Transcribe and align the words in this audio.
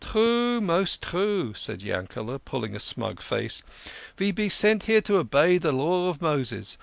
"True 0.03 0.59
most 0.61 1.03
true," 1.03 1.53
said 1.53 1.83
Yankele, 1.83 2.39
pulling 2.43 2.75
a 2.75 2.79
smug 2.79 3.21
face." 3.21 3.61
Ve 4.17 4.31
be 4.31 4.49
sent 4.49 4.85
here 4.85 5.01
to 5.01 5.17
obey 5.17 5.59
de 5.59 5.71
Law 5.71 6.09
of 6.09 6.23
Moses. 6.23 6.79